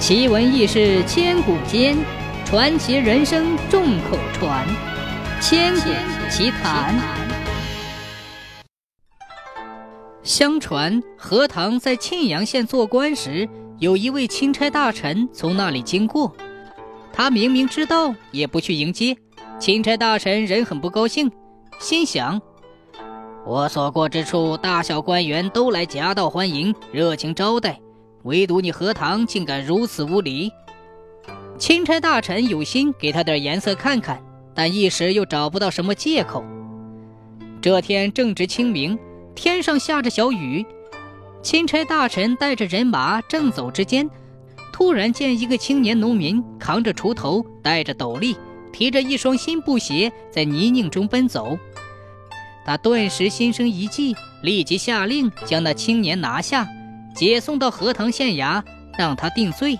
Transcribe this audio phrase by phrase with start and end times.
[0.00, 1.94] 奇闻异事千古间，
[2.46, 4.66] 传奇人生众口传。
[5.42, 5.90] 千古
[6.30, 6.98] 奇谈。
[10.22, 13.46] 相传何唐在沁阳县做官时，
[13.78, 16.34] 有一位钦差大臣从那里经过，
[17.12, 19.14] 他明明知道也不去迎接。
[19.58, 21.30] 钦差大臣人很不高兴，
[21.78, 22.40] 心想：
[23.44, 27.78] 我所过之处，大小官员都来夹道欢迎，热情招待。
[28.24, 30.52] 唯独你何唐竟敢如此无礼！
[31.58, 34.22] 钦差大臣有心给他点颜色看看，
[34.54, 36.44] 但一时又找不到什么借口。
[37.60, 38.98] 这天正值清明，
[39.34, 40.64] 天上下着小雨。
[41.42, 44.08] 钦差大臣带着人马正走之间，
[44.72, 48.36] 突然见一个青年农民扛着锄头，戴着斗笠，
[48.72, 51.58] 提着一双新布鞋，在泥泞中奔走。
[52.66, 56.68] 他顿时心生一计，立即下令将那青年拿下。
[57.14, 58.62] 解送到荷塘县衙，
[58.98, 59.78] 让他定罪。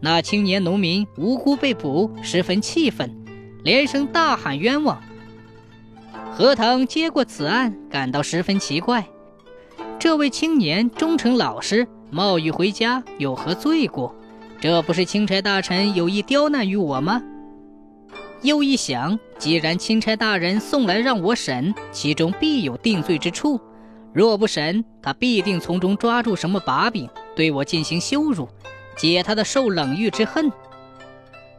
[0.00, 3.14] 那青年农民无辜被捕，十分气愤，
[3.62, 5.00] 连声大喊冤枉。
[6.32, 9.06] 荷塘接过此案，感到十分奇怪：
[9.98, 14.14] 这位青年忠诚老实，冒雨回家，有何罪过？
[14.58, 17.22] 这不是钦差大臣有意刁难于我吗？
[18.42, 23.60] 又一想，既然钦差大人送来让我审，其中必有定罪之处。
[24.12, 28.48] 若不审，他必定从中抓住什么把柄，对我进行羞辱，
[28.96, 30.50] 解他的受冷遇之恨。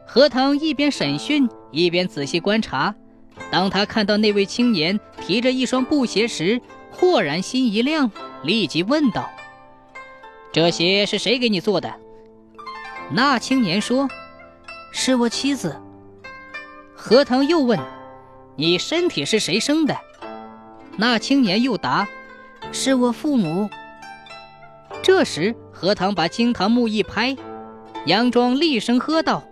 [0.06, 2.94] 何腾一边审讯，一边仔细观察。
[3.50, 8.10] 当他看到那位青年提着一双布鞋时，豁然心一亮，
[8.42, 9.30] 立即问道
[10.52, 11.90] ：“这鞋是谁给你做的？”
[13.10, 14.06] 那青年说
[14.92, 15.80] ：“是我妻子。”
[16.94, 17.80] 何腾又问
[18.56, 19.96] ：“你身体是谁生的？”
[20.98, 22.06] 那青年又答。
[22.70, 23.68] 是我父母。
[25.02, 27.36] 这时，荷塘把惊堂木一拍，
[28.06, 29.42] 佯装厉声喝道：“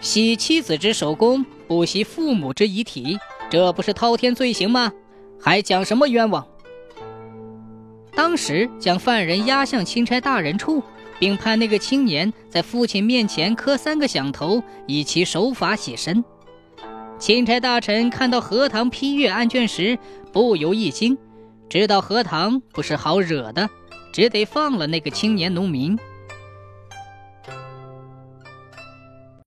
[0.00, 4.92] 惜妻子之手工，不惜父母之遗体，这不是滔天罪行吗？
[5.40, 6.44] 还讲什么冤枉？”
[8.16, 10.82] 当时将犯人押向钦差大人处，
[11.20, 16.24] 并判那个青年在父亲面前磕三个响头，以其守法洗身。
[17.20, 19.96] 钦差大臣看到荷塘批阅案卷时，
[20.32, 21.16] 不由一惊。
[21.68, 23.68] 知道荷塘不是好惹的，
[24.12, 25.98] 只得放了那个青年农民。